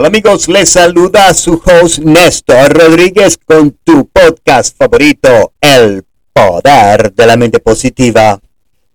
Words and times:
Hola 0.00 0.08
amigos, 0.08 0.48
les 0.48 0.70
saluda 0.70 1.34
su 1.34 1.60
host 1.62 1.98
Néstor 1.98 2.72
Rodríguez 2.72 3.36
con 3.36 3.72
tu 3.84 4.08
podcast 4.08 4.74
favorito, 4.74 5.52
El 5.60 6.06
Poder 6.32 7.12
de 7.12 7.26
la 7.26 7.36
Mente 7.36 7.58
Positiva. 7.58 8.40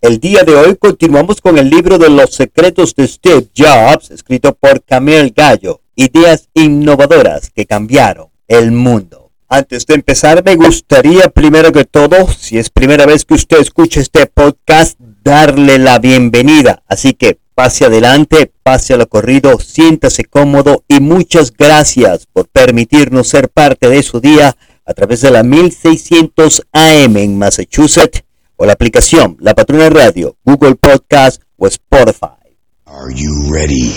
El 0.00 0.18
día 0.18 0.42
de 0.42 0.56
hoy 0.56 0.74
continuamos 0.74 1.40
con 1.40 1.58
el 1.58 1.70
libro 1.70 1.96
de 1.98 2.10
los 2.10 2.34
secretos 2.34 2.92
de 2.96 3.06
Steve 3.06 3.46
Jobs, 3.56 4.10
escrito 4.10 4.52
por 4.56 4.82
Camille 4.82 5.32
Gallo, 5.32 5.80
ideas 5.94 6.48
innovadoras 6.54 7.50
que 7.54 7.66
cambiaron 7.66 8.26
el 8.48 8.72
mundo. 8.72 9.30
Antes 9.48 9.86
de 9.86 9.94
empezar, 9.94 10.42
me 10.44 10.56
gustaría 10.56 11.28
primero 11.28 11.70
que 11.70 11.84
todo, 11.84 12.26
si 12.36 12.58
es 12.58 12.68
primera 12.68 13.06
vez 13.06 13.24
que 13.24 13.34
usted 13.34 13.60
escucha 13.60 14.00
este 14.00 14.26
podcast, 14.26 14.98
darle 15.22 15.78
la 15.78 16.00
bienvenida. 16.00 16.82
Así 16.88 17.12
que 17.14 17.38
pase 17.56 17.86
adelante, 17.86 18.52
pase 18.62 18.92
a 18.92 18.98
lo 18.98 19.08
corrido, 19.08 19.58
siéntase 19.58 20.26
cómodo 20.26 20.84
y 20.88 21.00
muchas 21.00 21.50
gracias 21.50 22.26
por 22.30 22.48
permitirnos 22.48 23.28
ser 23.28 23.48
parte 23.48 23.88
de 23.88 24.02
su 24.02 24.20
día 24.20 24.54
a 24.84 24.92
través 24.92 25.22
de 25.22 25.30
la 25.30 25.42
1600 25.42 26.66
AM 26.70 27.16
en 27.16 27.38
Massachusetts 27.38 28.24
o 28.56 28.66
la 28.66 28.74
aplicación 28.74 29.38
La 29.40 29.54
Patrona 29.54 29.88
Radio, 29.88 30.36
Google 30.44 30.74
Podcast 30.74 31.40
o 31.56 31.66
Spotify. 31.66 32.36
Are 32.84 33.14
you 33.14 33.50
ready? 33.50 33.94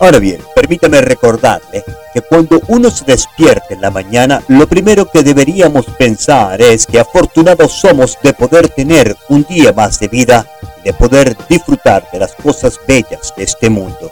Ahora 0.00 0.18
bien, 0.18 0.40
permítame 0.54 1.00
recordarle 1.00 1.84
cuando 2.22 2.60
uno 2.68 2.90
se 2.90 3.04
despierte 3.04 3.74
en 3.74 3.80
la 3.80 3.90
mañana, 3.90 4.42
lo 4.48 4.66
primero 4.66 5.10
que 5.10 5.22
deberíamos 5.22 5.86
pensar 5.98 6.60
es 6.60 6.86
que 6.86 6.98
afortunados 6.98 7.72
somos 7.72 8.18
de 8.22 8.32
poder 8.32 8.68
tener 8.68 9.16
un 9.28 9.44
día 9.44 9.72
más 9.72 9.98
de 9.98 10.08
vida 10.08 10.46
y 10.80 10.84
de 10.84 10.92
poder 10.94 11.36
disfrutar 11.48 12.08
de 12.12 12.18
las 12.18 12.34
cosas 12.34 12.80
bellas 12.86 13.32
de 13.36 13.44
este 13.44 13.68
mundo, 13.70 14.10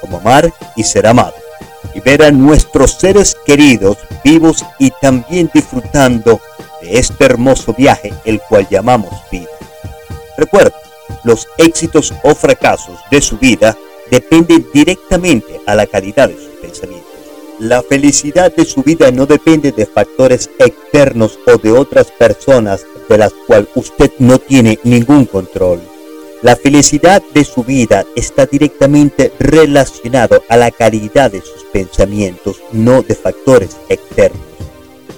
como 0.00 0.18
amar 0.18 0.52
y 0.76 0.82
ser 0.82 1.06
amado, 1.06 1.34
y 1.94 2.00
ver 2.00 2.22
a 2.22 2.30
nuestros 2.30 2.92
seres 2.92 3.36
queridos 3.46 3.98
vivos 4.24 4.64
y 4.78 4.90
también 4.90 5.50
disfrutando 5.52 6.40
de 6.80 6.98
este 6.98 7.24
hermoso 7.24 7.74
viaje 7.74 8.12
el 8.24 8.40
cual 8.40 8.66
llamamos 8.70 9.12
vida. 9.30 9.48
Recuerda, 10.36 10.76
los 11.24 11.46
éxitos 11.58 12.14
o 12.22 12.34
fracasos 12.34 12.98
de 13.10 13.20
su 13.20 13.36
vida 13.36 13.76
depende 14.10 14.64
directamente 14.72 15.60
a 15.66 15.74
la 15.74 15.86
calidad 15.86 16.28
de 16.28 16.36
sus 16.36 16.54
pensamientos. 16.60 17.09
La 17.60 17.82
felicidad 17.82 18.56
de 18.56 18.64
su 18.64 18.82
vida 18.82 19.10
no 19.10 19.26
depende 19.26 19.70
de 19.70 19.84
factores 19.84 20.48
externos 20.58 21.38
o 21.46 21.58
de 21.58 21.70
otras 21.72 22.10
personas 22.10 22.86
de 23.06 23.18
las 23.18 23.34
cuales 23.46 23.68
usted 23.74 24.10
no 24.18 24.38
tiene 24.38 24.78
ningún 24.82 25.26
control. 25.26 25.78
La 26.40 26.56
felicidad 26.56 27.22
de 27.34 27.44
su 27.44 27.62
vida 27.62 28.06
está 28.16 28.46
directamente 28.46 29.30
relacionado 29.38 30.42
a 30.48 30.56
la 30.56 30.70
calidad 30.70 31.30
de 31.30 31.42
sus 31.42 31.64
pensamientos, 31.70 32.62
no 32.72 33.02
de 33.02 33.14
factores 33.14 33.76
externos. 33.90 34.40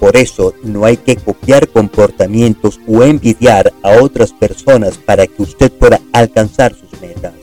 Por 0.00 0.16
eso 0.16 0.52
no 0.64 0.84
hay 0.84 0.96
que 0.96 1.14
copiar 1.14 1.68
comportamientos 1.68 2.80
o 2.88 3.04
envidiar 3.04 3.72
a 3.84 4.02
otras 4.02 4.32
personas 4.32 4.98
para 4.98 5.28
que 5.28 5.42
usted 5.42 5.70
pueda 5.70 6.00
alcanzar 6.12 6.74
sus 6.74 7.00
metas. 7.00 7.34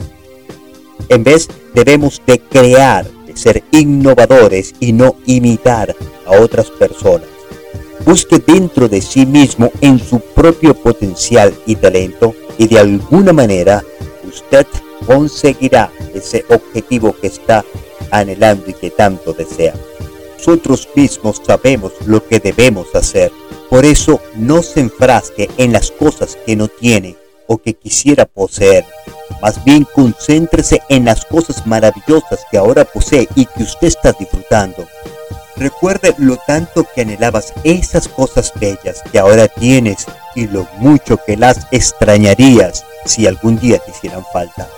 En 1.08 1.24
vez 1.24 1.48
debemos 1.72 2.20
de 2.26 2.38
crear, 2.38 3.06
ser 3.36 3.62
innovadores 3.72 4.74
y 4.80 4.92
no 4.92 5.16
imitar 5.26 5.94
a 6.26 6.40
otras 6.40 6.70
personas. 6.70 7.28
Busque 8.04 8.38
dentro 8.38 8.88
de 8.88 9.00
sí 9.00 9.26
mismo 9.26 9.70
en 9.80 9.98
su 9.98 10.20
propio 10.20 10.74
potencial 10.74 11.54
y 11.66 11.76
talento 11.76 12.34
y 12.58 12.66
de 12.66 12.78
alguna 12.78 13.32
manera 13.32 13.84
usted 14.26 14.66
conseguirá 15.06 15.90
ese 16.14 16.44
objetivo 16.48 17.14
que 17.20 17.26
está 17.26 17.64
anhelando 18.10 18.70
y 18.70 18.74
que 18.74 18.90
tanto 18.90 19.32
desea. 19.32 19.74
Nosotros 20.38 20.88
mismos 20.94 21.40
sabemos 21.44 21.92
lo 22.06 22.26
que 22.26 22.40
debemos 22.40 22.94
hacer. 22.94 23.30
Por 23.68 23.84
eso 23.84 24.20
no 24.36 24.62
se 24.62 24.80
enfrasque 24.80 25.50
en 25.58 25.72
las 25.72 25.90
cosas 25.90 26.36
que 26.46 26.56
no 26.56 26.68
tiene 26.68 27.16
o 27.46 27.58
que 27.58 27.74
quisiera 27.74 28.24
poseer. 28.24 28.84
Más 29.40 29.62
bien 29.64 29.86
concéntrese 29.94 30.82
en 30.88 31.06
las 31.06 31.24
cosas 31.24 31.66
maravillosas 31.66 32.40
que 32.50 32.58
ahora 32.58 32.84
posee 32.84 33.28
y 33.34 33.46
que 33.46 33.62
usted 33.62 33.88
está 33.88 34.12
disfrutando. 34.12 34.86
Recuerde 35.56 36.14
lo 36.18 36.36
tanto 36.46 36.86
que 36.94 37.02
anhelabas 37.02 37.52
esas 37.64 38.08
cosas 38.08 38.52
bellas 38.58 39.02
que 39.10 39.18
ahora 39.18 39.48
tienes 39.48 40.06
y 40.34 40.46
lo 40.46 40.66
mucho 40.78 41.18
que 41.26 41.36
las 41.36 41.66
extrañarías 41.70 42.84
si 43.04 43.26
algún 43.26 43.58
día 43.58 43.78
te 43.78 43.90
hicieran 43.90 44.24
falta. 44.32 44.68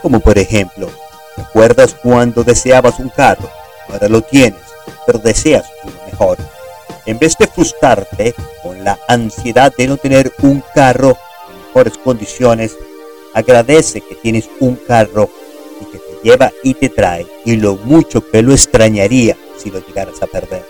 Como 0.00 0.20
por 0.20 0.38
ejemplo, 0.38 0.88
¿recuerdas 1.36 1.94
cuando 1.94 2.44
deseabas 2.44 2.98
un 2.98 3.08
carro? 3.08 3.48
Ahora 3.88 4.08
lo 4.08 4.22
tienes, 4.22 4.60
pero 5.06 5.18
deseas 5.18 5.64
uno 5.84 5.94
mejor. 6.06 6.38
En 7.06 7.18
vez 7.18 7.36
de 7.38 7.46
frustrarte 7.48 8.34
con 8.62 8.82
la 8.84 8.98
ansiedad 9.08 9.72
de 9.76 9.88
no 9.88 9.96
tener 9.96 10.32
un 10.42 10.62
carro 10.74 11.16
en 11.50 11.66
mejores 11.66 11.98
condiciones, 11.98 12.76
Agradece 13.34 14.00
que 14.00 14.14
tienes 14.14 14.48
un 14.60 14.76
carro 14.76 15.30
y 15.80 15.84
que 15.86 15.98
te 15.98 16.18
lleva 16.22 16.52
y 16.62 16.74
te 16.74 16.88
trae 16.88 17.26
y 17.44 17.56
lo 17.56 17.76
mucho 17.76 18.28
que 18.28 18.42
lo 18.42 18.52
extrañaría 18.52 19.36
si 19.56 19.70
lo 19.70 19.84
llegaras 19.86 20.22
a 20.22 20.26
perder. 20.26 20.64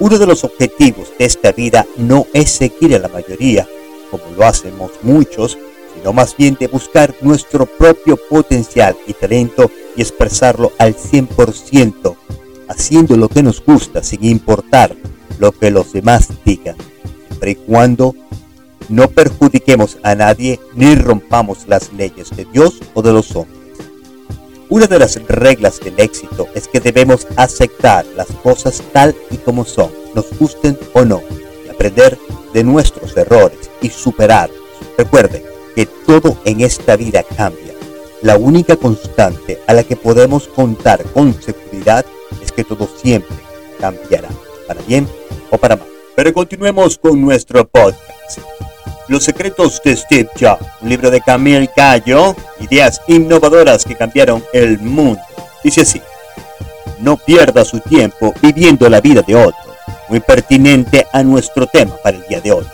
Uno 0.00 0.18
de 0.18 0.26
los 0.26 0.44
objetivos 0.44 1.12
de 1.18 1.24
esta 1.24 1.52
vida 1.52 1.86
no 1.96 2.26
es 2.32 2.50
seguir 2.50 2.94
a 2.94 2.98
la 2.98 3.08
mayoría, 3.08 3.68
como 4.10 4.24
lo 4.36 4.44
hacemos 4.44 4.90
muchos, 5.02 5.56
sino 5.94 6.12
más 6.12 6.36
bien 6.36 6.56
de 6.58 6.66
buscar 6.66 7.14
nuestro 7.20 7.66
propio 7.66 8.16
potencial 8.16 8.96
y 9.06 9.12
talento 9.12 9.70
y 9.96 10.02
expresarlo 10.02 10.72
al 10.78 10.96
100%, 10.96 12.16
haciendo 12.68 13.16
lo 13.16 13.28
que 13.28 13.42
nos 13.42 13.64
gusta 13.64 14.02
sin 14.02 14.24
importar 14.24 14.94
lo 15.38 15.52
que 15.52 15.70
los 15.70 15.92
demás 15.92 16.28
digan, 16.44 16.76
siempre 17.28 17.52
y 17.52 17.54
cuando 17.54 18.14
no 18.88 19.08
perjudiquemos 19.08 19.98
a 20.02 20.14
nadie 20.14 20.60
ni 20.74 20.94
rompamos 20.94 21.66
las 21.66 21.92
leyes 21.92 22.30
de 22.36 22.44
Dios 22.46 22.80
o 22.94 23.02
de 23.02 23.12
los 23.12 23.34
hombres. 23.34 23.64
Una 24.68 24.86
de 24.86 24.98
las 24.98 25.20
reglas 25.26 25.78
del 25.80 25.94
éxito 25.98 26.48
es 26.54 26.68
que 26.68 26.80
debemos 26.80 27.26
aceptar 27.36 28.04
las 28.16 28.28
cosas 28.42 28.82
tal 28.92 29.14
y 29.30 29.36
como 29.36 29.64
son, 29.64 29.90
nos 30.14 30.26
gusten 30.38 30.78
o 30.94 31.04
no, 31.04 31.22
y 31.66 31.68
aprender 31.68 32.18
de 32.52 32.64
nuestros 32.64 33.16
errores 33.16 33.70
y 33.82 33.90
superarlos. 33.90 34.58
Recuerde 34.96 35.44
que 35.74 35.86
todo 35.86 36.36
en 36.44 36.60
esta 36.62 36.96
vida 36.96 37.22
cambia. 37.22 37.74
La 38.22 38.38
única 38.38 38.76
constante 38.76 39.60
a 39.66 39.74
la 39.74 39.84
que 39.84 39.96
podemos 39.96 40.48
contar 40.48 41.04
con 41.12 41.34
seguridad 41.42 42.06
es 42.42 42.52
que 42.52 42.64
todo 42.64 42.88
siempre 42.88 43.36
cambiará, 43.78 44.28
para 44.66 44.80
bien 44.82 45.06
o 45.50 45.58
para 45.58 45.76
mal. 45.76 45.88
Pero 46.16 46.32
continuemos 46.32 46.96
con 46.96 47.20
nuestro 47.20 47.66
podcast. 47.68 48.40
Los 49.06 49.24
secretos 49.24 49.82
de 49.84 49.96
Steve 49.96 50.30
Jobs, 50.38 50.64
un 50.80 50.88
libro 50.88 51.10
de 51.10 51.20
Camille 51.20 51.68
Gallo, 51.76 52.34
ideas 52.58 53.02
innovadoras 53.06 53.84
que 53.84 53.94
cambiaron 53.94 54.42
el 54.54 54.78
mundo. 54.78 55.20
Dice 55.62 55.82
así, 55.82 56.00
no 57.00 57.18
pierda 57.18 57.66
su 57.66 57.80
tiempo 57.80 58.32
viviendo 58.40 58.88
la 58.88 59.02
vida 59.02 59.20
de 59.20 59.36
otros, 59.36 59.76
muy 60.08 60.20
pertinente 60.20 61.06
a 61.12 61.22
nuestro 61.22 61.66
tema 61.66 61.94
para 62.02 62.16
el 62.16 62.26
día 62.26 62.40
de 62.40 62.52
hoy. 62.52 62.66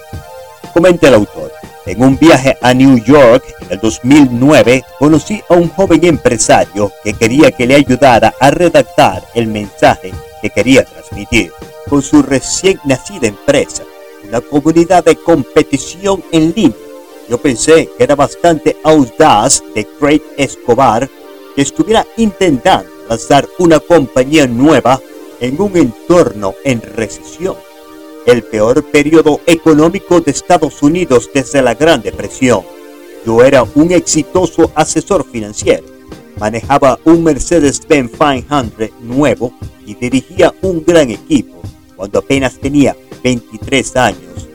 Comenta 0.73 1.09
el 1.09 1.15
autor, 1.15 1.51
en 1.87 2.01
un 2.01 2.17
viaje 2.17 2.57
a 2.63 2.73
New 2.75 2.99
York 2.99 3.43
en 3.63 3.73
el 3.73 3.81
2009 3.81 4.85
conocí 4.99 5.43
a 5.49 5.55
un 5.55 5.69
joven 5.69 6.05
empresario 6.05 6.93
que 7.03 7.15
quería 7.15 7.51
que 7.51 7.67
le 7.67 7.75
ayudara 7.75 8.33
a 8.39 8.51
redactar 8.51 9.25
el 9.35 9.49
mensaje 9.49 10.13
que 10.41 10.51
quería 10.51 10.85
transmitir 10.85 11.51
con 11.89 12.03
su 12.03 12.23
recién 12.23 12.79
nacida 12.85 13.27
empresa 13.27 13.83
una 14.31 14.41
comunidad 14.41 15.05
de 15.05 15.17
competición 15.17 16.23
en 16.31 16.53
línea. 16.55 16.77
Yo 17.29 17.39
pensé 17.39 17.91
que 17.97 18.05
era 18.05 18.15
bastante 18.15 18.77
audaz 18.85 19.63
de 19.75 19.85
Craig 19.99 20.23
Escobar 20.37 21.11
que 21.57 21.63
estuviera 21.63 22.07
intentando 22.17 22.89
lanzar 23.09 23.49
una 23.59 23.81
compañía 23.81 24.47
nueva 24.47 25.01
en 25.41 25.61
un 25.61 25.77
entorno 25.77 26.55
en 26.65 26.81
recesión, 26.81 27.57
el 28.25 28.45
peor 28.45 28.85
periodo 28.85 29.41
económico 29.47 30.21
de 30.21 30.31
Estados 30.31 30.81
Unidos 30.81 31.29
desde 31.35 31.61
la 31.61 31.75
Gran 31.75 32.01
Depresión. 32.01 32.63
Yo 33.27 33.43
era 33.43 33.65
un 33.75 33.91
exitoso 33.91 34.71
asesor 34.77 35.27
financiero, 35.29 35.85
manejaba 36.39 37.01
un 37.05 37.25
Mercedes-Benz 37.25 38.13
500 38.13 38.91
nuevo 39.01 39.53
y 39.85 39.95
dirigía 39.95 40.55
un 40.63 40.85
gran 40.85 41.11
equipo 41.11 41.61
cuando 41.97 42.21
apenas 42.21 42.59
tenía 42.59 42.97
23 43.23 43.97
años, 43.97 44.49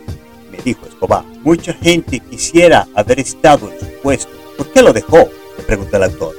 me 0.51 0.57
dijo 0.63 0.85
Escobar. 0.85 1.23
Mucha 1.43 1.73
gente 1.73 2.19
quisiera 2.19 2.87
haber 2.95 3.19
estado 3.19 3.71
en 3.71 3.79
su 3.79 4.01
puesto. 4.01 4.31
¿Por 4.57 4.67
qué 4.71 4.81
lo 4.81 4.93
dejó? 4.93 5.29
Le 5.57 5.63
preguntó 5.63 5.97
el 5.97 6.03
actor. 6.03 6.35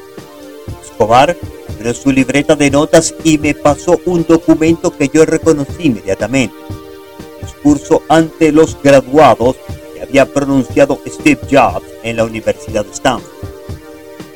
Escobar 0.82 1.36
abrió 1.68 1.94
su 1.94 2.10
libreta 2.10 2.56
de 2.56 2.70
notas 2.70 3.14
y 3.22 3.38
me 3.38 3.54
pasó 3.54 4.00
un 4.06 4.24
documento 4.26 4.96
que 4.96 5.08
yo 5.08 5.24
reconocí 5.24 5.84
inmediatamente. 5.84 6.56
Discurso 7.42 8.02
ante 8.08 8.50
los 8.50 8.76
graduados 8.82 9.56
que 9.94 10.02
había 10.02 10.26
pronunciado 10.26 11.00
Steve 11.06 11.40
Jobs 11.50 11.86
en 12.02 12.16
la 12.16 12.24
Universidad 12.24 12.84
de 12.84 12.92
Stanford. 12.92 13.30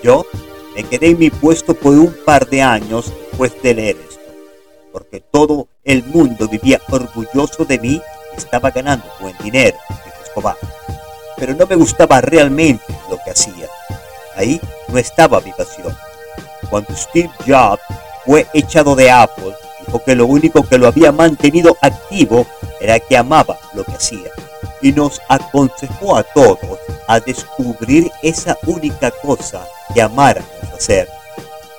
Yo 0.02 0.24
me 0.74 0.84
quedé 0.84 1.10
en 1.10 1.18
mi 1.18 1.30
puesto 1.30 1.74
por 1.74 1.94
un 1.94 2.14
par 2.24 2.48
de 2.48 2.62
años 2.62 3.12
después 3.30 3.62
de 3.62 3.74
leer 3.74 4.09
porque 4.92 5.20
todo 5.20 5.68
el 5.84 6.04
mundo 6.04 6.48
vivía 6.48 6.80
orgulloso 6.90 7.64
de 7.64 7.78
mí 7.78 8.02
y 8.32 8.36
estaba 8.36 8.70
ganando 8.70 9.06
buen 9.20 9.36
dinero, 9.38 9.76
dijo 9.88 10.22
Escobar. 10.24 10.56
Pero 11.36 11.54
no 11.54 11.66
me 11.66 11.76
gustaba 11.76 12.20
realmente 12.20 12.84
lo 13.08 13.18
que 13.24 13.30
hacía. 13.30 13.68
Ahí 14.36 14.60
no 14.88 14.98
estaba 14.98 15.40
mi 15.40 15.52
pasión. 15.52 15.96
Cuando 16.68 16.94
Steve 16.94 17.30
Jobs 17.46 17.82
fue 18.24 18.46
echado 18.52 18.94
de 18.94 19.10
Apple, 19.10 19.54
dijo 19.86 20.02
que 20.04 20.14
lo 20.14 20.26
único 20.26 20.62
que 20.62 20.78
lo 20.78 20.86
había 20.86 21.12
mantenido 21.12 21.76
activo 21.80 22.46
era 22.80 22.98
que 22.98 23.16
amaba 23.16 23.58
lo 23.74 23.84
que 23.84 23.92
hacía 23.92 24.30
y 24.80 24.92
nos 24.92 25.20
aconsejó 25.28 26.16
a 26.16 26.22
todos 26.22 26.78
a 27.06 27.20
descubrir 27.20 28.10
esa 28.22 28.56
única 28.66 29.10
cosa 29.10 29.66
que 29.92 30.00
amáramos 30.00 30.50
hacer, 30.74 31.08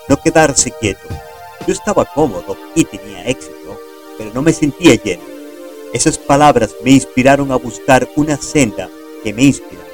no 0.08 0.18
quedarse 0.18 0.72
quieto. 0.72 1.08
Yo 1.68 1.74
estaba 1.74 2.06
cómodo 2.06 2.58
y 2.76 2.86
tenía 2.86 3.24
éxito, 3.26 3.80
pero 4.18 4.32
no 4.34 4.42
me 4.42 4.54
sentía 4.54 4.96
lleno. 4.96 5.24
Esas 5.94 6.18
palabras 6.18 6.76
me 6.84 6.92
inspiraron 6.92 7.52
a 7.52 7.58
buscar 7.58 8.08
una 8.16 8.38
senda 8.38 8.90
que 9.24 9.34
me 9.34 9.44
inspirara. 9.44 9.88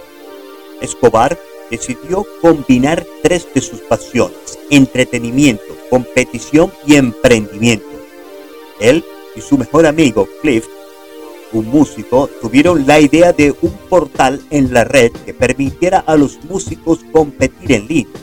Escobar 0.81 1.37
decidió 1.69 2.25
combinar 2.41 3.05
tres 3.23 3.47
de 3.53 3.61
sus 3.61 3.79
pasiones, 3.81 4.59
entretenimiento, 4.69 5.75
competición 5.89 6.71
y 6.85 6.95
emprendimiento. 6.95 7.85
Él 8.79 9.03
y 9.35 9.41
su 9.41 9.57
mejor 9.57 9.85
amigo 9.85 10.27
Cliff 10.41 10.67
un 11.53 11.67
músico, 11.67 12.29
tuvieron 12.41 12.85
la 12.85 12.99
idea 12.99 13.33
de 13.33 13.55
un 13.61 13.71
portal 13.89 14.41
en 14.49 14.73
la 14.73 14.83
red 14.83 15.11
que 15.25 15.33
permitiera 15.33 15.99
a 15.99 16.15
los 16.15 16.43
músicos 16.43 16.99
competir 17.11 17.71
en 17.71 17.87
línea. 17.87 18.19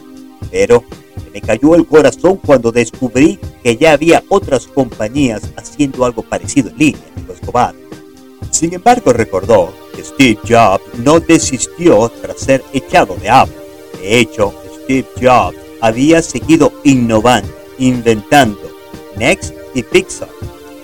Pero 0.51 0.85
me 1.35 1.41
cayó 1.41 1.75
el 1.75 1.85
corazón 1.85 2.37
cuando 2.37 2.71
descubrí 2.71 3.41
que 3.65 3.77
ya 3.77 3.93
había 3.93 4.23
otras 4.29 4.69
compañías 4.69 5.43
haciendo 5.57 6.05
algo 6.05 6.23
parecido 6.23 6.71
en 6.71 6.79
línea, 6.79 7.03
dijo 7.17 7.33
Escobar. 7.33 7.75
Sin 8.53 8.73
embargo, 8.73 9.13
recordó 9.13 9.75
que 9.97 10.05
Steve 10.05 10.39
Jobs 10.49 10.85
no 11.03 11.19
desistió 11.19 12.09
tras 12.23 12.39
ser 12.39 12.63
echado 12.73 13.17
de 13.17 13.31
Apple. 13.31 13.57
De 14.01 14.21
hecho, 14.21 14.55
Steve 14.85 15.09
Jobs 15.21 15.57
había 15.81 16.23
seguido 16.23 16.73
innovando, 16.85 17.53
inventando 17.79 18.71
Next 19.17 19.55
y 19.75 19.83
Pixar. 19.83 20.29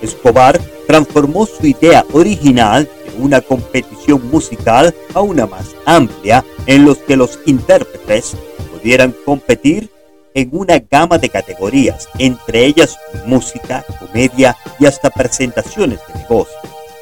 Escobar 0.03 0.61
transformó 0.88 1.46
su 1.46 1.64
idea 1.64 2.05
original 2.12 2.91
de 3.06 3.23
una 3.23 3.41
competición 3.41 4.29
musical 4.32 4.93
a 5.14 5.20
una 5.20 5.46
más 5.46 5.76
amplia 5.87 6.44
en 6.67 6.85
los 6.85 6.99
que 6.99 7.17
los 7.17 7.38
intérpretes 7.46 8.37
pudieran 8.73 9.14
competir 9.25 9.88
en 10.35 10.49
una 10.53 10.79
gama 10.79 11.19
de 11.19 11.29
categorías, 11.29 12.09
entre 12.19 12.65
ellas 12.65 12.99
música, 13.27 13.85
comedia 13.99 14.56
y 14.79 14.87
hasta 14.87 15.11
presentaciones 15.11 16.00
de 16.06 16.21
negocio. 16.21 16.56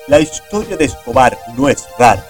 La 0.09 0.21
historia 0.21 0.77
de 0.77 0.87
Escobar 0.87 1.39
no 1.57 1.69
es 1.69 1.87
rara. 1.99 2.25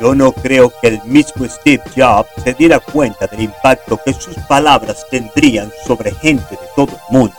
Yo 0.00 0.14
no 0.14 0.32
creo 0.32 0.72
que 0.80 0.88
el 0.88 1.02
mismo 1.04 1.46
Steve 1.46 1.82
Jobs 1.96 2.28
se 2.44 2.54
diera 2.54 2.78
cuenta 2.78 3.26
del 3.26 3.40
impacto 3.42 3.98
que 4.04 4.12
sus 4.12 4.34
palabras 4.48 5.06
tendrían 5.10 5.70
sobre 5.86 6.12
gente 6.12 6.50
de 6.50 6.68
todo 6.76 6.92
el 6.92 7.16
mundo, 7.16 7.34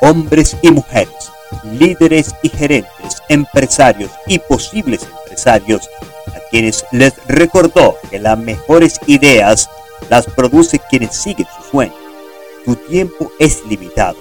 hombres 0.00 0.56
y 0.62 0.70
mujeres, 0.70 1.30
líderes 1.64 2.34
y 2.42 2.48
gerentes, 2.50 3.22
empresarios 3.28 4.10
y 4.26 4.38
posibles 4.38 5.02
empresarios, 5.02 5.88
a 6.28 6.40
quienes 6.50 6.84
les 6.92 7.14
recordó 7.26 7.96
que 8.10 8.18
las 8.18 8.38
mejores 8.38 9.00
ideas 9.06 9.68
las 10.08 10.26
produce 10.26 10.80
quienes 10.90 11.14
siguen 11.14 11.46
su 11.56 11.70
sueño. 11.70 12.07
Tu 12.68 12.76
tiempo 12.76 13.32
es 13.38 13.62
limitado, 13.66 14.18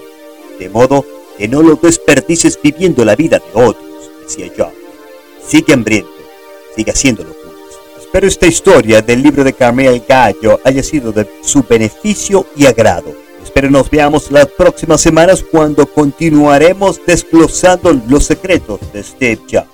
de 0.57 0.69
modo 0.69 1.03
que 1.37 1.49
no 1.49 1.61
lo 1.61 1.75
desperdices 1.75 2.57
viviendo 2.63 3.03
la 3.03 3.13
vida 3.13 3.39
de 3.39 3.61
otros, 3.61 4.09
decía 4.23 4.49
yo. 4.57 4.71
Sigue 5.45 5.73
hambriento, 5.73 6.09
sigue 6.73 6.93
haciéndolo 6.93 7.31
juntos. 7.33 7.77
Espero 7.99 8.25
esta 8.25 8.47
historia 8.47 9.01
del 9.01 9.21
libro 9.21 9.43
de 9.43 9.51
Carmel 9.51 10.01
Gallo 10.07 10.61
haya 10.63 10.81
sido 10.81 11.11
de 11.11 11.27
su 11.41 11.61
beneficio 11.61 12.45
y 12.55 12.67
agrado 12.67 13.13
pero 13.53 13.69
nos 13.69 13.89
veamos 13.89 14.29
las 14.31 14.45
próximas 14.45 15.01
semanas 15.01 15.43
cuando 15.43 15.85
continuaremos 15.85 17.01
desglosando 17.05 17.91
los 18.07 18.25
secretos 18.25 18.79
de 18.93 19.03
Steve 19.03 19.41
Jobs. 19.51 19.67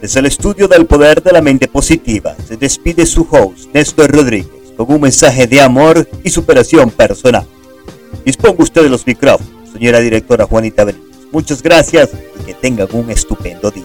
Desde 0.00 0.20
el 0.20 0.26
estudio 0.26 0.68
del 0.68 0.84
poder 0.84 1.22
de 1.22 1.32
la 1.32 1.40
mente 1.40 1.68
positiva, 1.68 2.34
se 2.46 2.56
despide 2.56 3.06
su 3.06 3.26
host, 3.30 3.72
Néstor 3.72 4.10
Rodríguez, 4.10 4.72
con 4.76 4.92
un 4.92 5.00
mensaje 5.02 5.46
de 5.46 5.60
amor 5.60 6.08
y 6.24 6.30
superación 6.30 6.90
personal. 6.90 7.46
Disponga 8.24 8.62
usted 8.62 8.82
de 8.82 8.88
los 8.88 9.06
micrófonos, 9.06 9.72
señora 9.72 10.00
directora 10.00 10.46
Juanita 10.46 10.84
Benítez. 10.84 11.26
Muchas 11.32 11.62
gracias 11.62 12.10
y 12.40 12.44
que 12.44 12.54
tengan 12.54 12.88
un 12.92 13.10
estupendo 13.10 13.70
día. 13.70 13.84